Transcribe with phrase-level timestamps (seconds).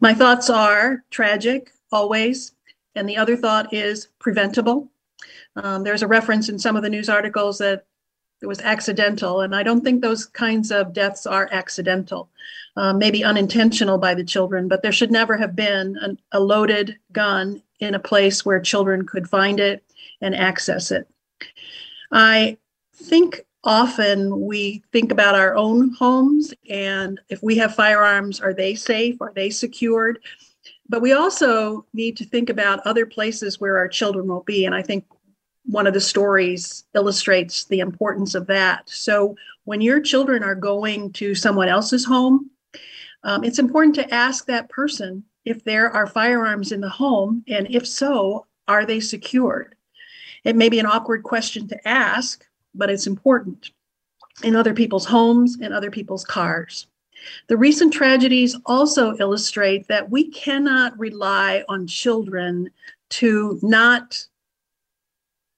[0.00, 2.52] My thoughts are tragic, always.
[2.94, 4.90] And the other thought is preventable.
[5.56, 7.86] Um, there's a reference in some of the news articles that
[8.42, 12.28] it was accidental, and I don't think those kinds of deaths are accidental.
[12.76, 16.98] Um, maybe unintentional by the children, but there should never have been an, a loaded
[17.12, 19.82] gun in a place where children could find it
[20.20, 21.08] and access it.
[22.12, 22.58] I
[22.92, 28.74] think often we think about our own homes and if we have firearms, are they
[28.74, 29.20] safe?
[29.20, 30.20] Are they secured?
[30.88, 34.64] But we also need to think about other places where our children will be.
[34.64, 35.04] And I think
[35.64, 38.88] one of the stories illustrates the importance of that.
[38.88, 42.50] So when your children are going to someone else's home,
[43.24, 47.66] um, it's important to ask that person if there are firearms in the home, and
[47.70, 49.74] if so, are they secured?
[50.44, 52.44] It may be an awkward question to ask,
[52.76, 53.70] but it's important
[54.44, 56.86] in other people's homes and other people's cars.
[57.48, 62.70] The recent tragedies also illustrate that we cannot rely on children
[63.10, 64.26] to not,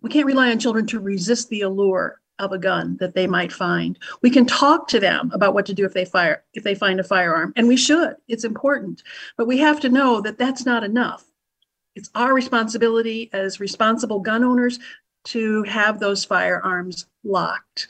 [0.00, 3.52] we can't rely on children to resist the allure of a gun that they might
[3.52, 3.98] find.
[4.22, 6.98] We can talk to them about what to do if they fire, if they find
[6.98, 8.16] a firearm, and we should.
[8.26, 9.02] It's important.
[9.36, 11.24] But we have to know that that's not enough.
[11.94, 14.78] It's our responsibility as responsible gun owners
[15.24, 17.88] to have those firearms locked.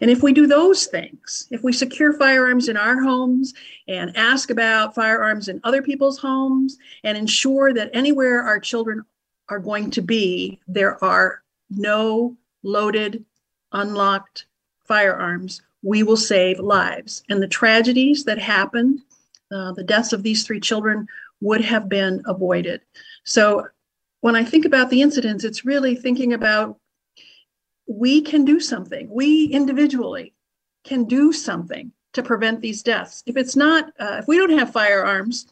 [0.00, 3.54] And if we do those things, if we secure firearms in our homes
[3.86, 9.04] and ask about firearms in other people's homes and ensure that anywhere our children
[9.48, 13.24] are going to be, there are no loaded,
[13.72, 14.46] unlocked
[14.86, 17.22] firearms, we will save lives.
[17.28, 19.00] And the tragedies that happened,
[19.52, 21.06] uh, the deaths of these three children,
[21.40, 22.80] would have been avoided.
[23.24, 23.68] So
[24.20, 26.78] when I think about the incidents, it's really thinking about
[27.86, 29.08] we can do something.
[29.10, 30.34] We individually
[30.84, 33.22] can do something to prevent these deaths.
[33.26, 35.46] If it's not, uh, if we don't have firearms,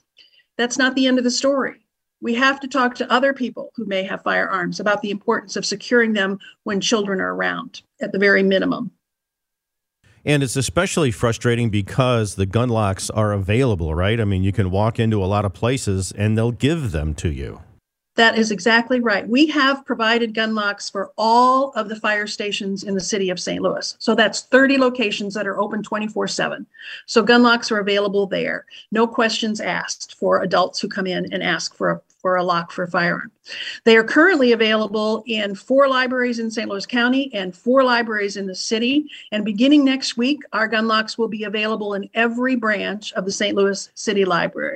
[0.57, 1.81] that's not the end of the story.
[2.21, 5.67] We have to talk to other people who may have firearms about the importance of
[5.67, 8.91] securing them when children are around, at the very minimum.
[10.25, 14.21] And it's especially frustrating because the gun locks are available, right?
[14.21, 17.31] I mean, you can walk into a lot of places and they'll give them to
[17.31, 17.61] you.
[18.17, 19.29] That is exactly right.
[19.29, 23.39] We have provided gun locks for all of the fire stations in the city of
[23.39, 23.63] St.
[23.63, 23.95] Louis.
[23.99, 26.67] So that's 30 locations that are open 24 7.
[27.07, 28.67] So gun locks are available there.
[28.91, 32.73] No questions asked for adults who come in and ask for a, for a lock
[32.73, 33.31] for a firearm.
[33.85, 36.69] They are currently available in four libraries in St.
[36.69, 39.09] Louis County and four libraries in the city.
[39.31, 43.33] And beginning next week, our gun locks will be available in every branch of the
[43.33, 43.55] St.
[43.55, 44.76] Louis City Library.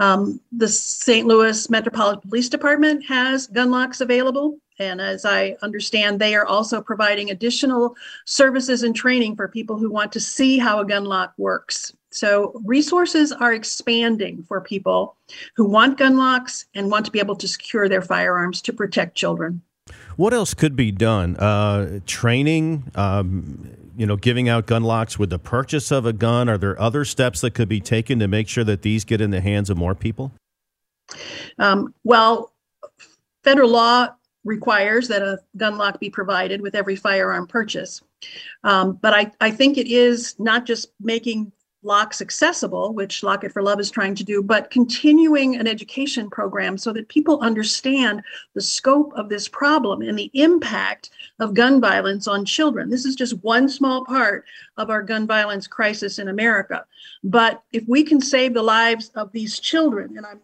[0.00, 1.26] Um, the St.
[1.26, 4.58] Louis Metropolitan Police Department has gun locks available.
[4.78, 9.90] And as I understand, they are also providing additional services and training for people who
[9.90, 11.92] want to see how a gun lock works.
[12.10, 15.16] So resources are expanding for people
[15.56, 19.16] who want gun locks and want to be able to secure their firearms to protect
[19.16, 19.62] children.
[20.16, 21.36] What else could be done?
[21.36, 26.48] Uh, training, um, you know, giving out gun locks with the purchase of a gun?
[26.48, 29.30] Are there other steps that could be taken to make sure that these get in
[29.30, 30.32] the hands of more people?
[31.58, 32.52] Um, well,
[33.42, 34.08] federal law
[34.44, 38.00] requires that a gun lock be provided with every firearm purchase.
[38.62, 41.50] Um, but I, I think it is not just making
[41.82, 46.28] locks accessible, which Lock It for Love is trying to do, but continuing an education
[46.28, 48.22] program so that people understand
[48.54, 52.90] the scope of this problem and the impact of gun violence on children.
[52.90, 54.44] This is just one small part
[54.76, 56.84] of our gun violence crisis in America.
[57.22, 60.40] But if we can save the lives of these children, and I'm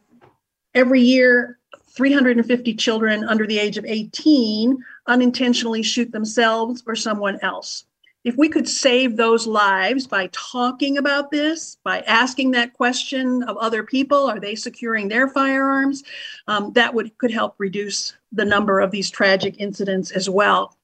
[0.74, 1.58] every year
[1.96, 4.76] 350 children under the age of 18
[5.06, 7.84] unintentionally shoot themselves or someone else.
[8.24, 13.58] If we could save those lives by talking about this, by asking that question of
[13.58, 16.02] other people, are they securing their firearms?
[16.48, 20.76] Um, that would could help reduce the number of these tragic incidents as well.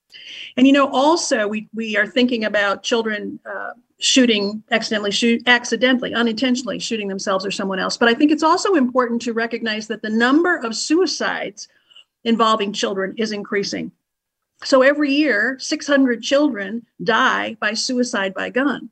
[0.56, 3.70] And you know, also we we are thinking about children uh,
[4.00, 7.96] shooting accidentally, shoot accidentally, unintentionally shooting themselves or someone else.
[7.96, 11.68] But I think it's also important to recognize that the number of suicides
[12.24, 13.92] involving children is increasing.
[14.64, 18.90] So every year, 600 children die by suicide by gun.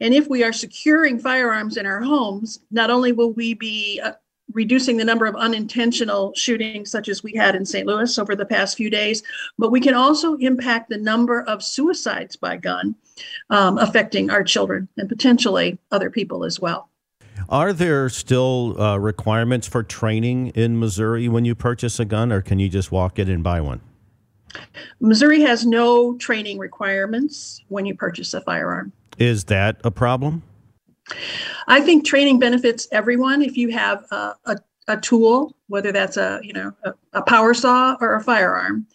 [0.00, 4.12] And if we are securing firearms in our homes, not only will we be uh,
[4.52, 7.86] reducing the number of unintentional shootings, such as we had in St.
[7.86, 9.22] Louis over the past few days,
[9.58, 12.94] but we can also impact the number of suicides by gun
[13.50, 16.88] um, affecting our children and potentially other people as well.
[17.48, 22.42] Are there still uh, requirements for training in Missouri when you purchase a gun, or
[22.42, 23.80] can you just walk in and buy one?
[25.00, 28.92] Missouri has no training requirements when you purchase a firearm.
[29.18, 30.42] Is that a problem?
[31.66, 33.42] I think training benefits everyone.
[33.42, 34.56] If you have a, a,
[34.88, 38.86] a tool, whether that's a you know a, a, power saw or a firearm,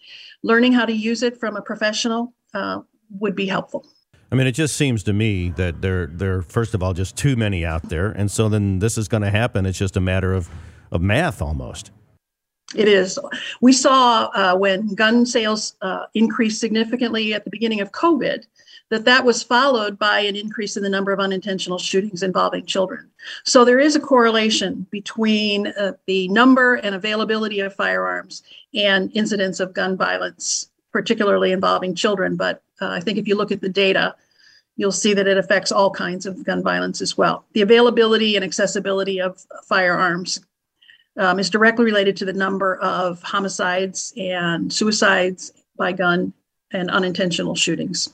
[0.42, 2.80] learning how to use it from a professional uh,
[3.18, 3.86] would be helpful.
[4.32, 7.36] I mean, it just seems to me that there, there, first of all, just too
[7.36, 9.66] many out there, and so then this is going to happen.
[9.66, 10.48] It's just a matter of,
[10.90, 11.92] of math, almost.
[12.74, 13.18] It is.
[13.60, 18.44] We saw uh, when gun sales uh, increased significantly at the beginning of COVID
[18.90, 23.10] that that was followed by an increase in the number of unintentional shootings involving children.
[23.44, 28.42] So there is a correlation between uh, the number and availability of firearms
[28.74, 32.36] and incidents of gun violence, particularly involving children.
[32.36, 34.14] But uh, I think if you look at the data,
[34.76, 37.46] you'll see that it affects all kinds of gun violence as well.
[37.52, 40.40] The availability and accessibility of firearms
[41.16, 46.32] um, is directly related to the number of homicides and suicides by gun
[46.72, 48.12] and unintentional shootings.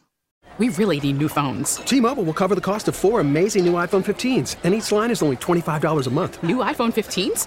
[0.59, 1.77] We really need new phones.
[1.77, 5.11] T Mobile will cover the cost of four amazing new iPhone 15s, and each line
[5.11, 6.43] is only $25 a month.
[6.43, 7.47] New iPhone 15s?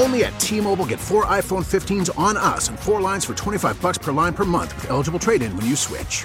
[0.00, 3.80] Only at T Mobile get four iPhone 15s on us and four lines for 25
[3.80, 6.24] bucks per line per month with eligible trade in when you switch.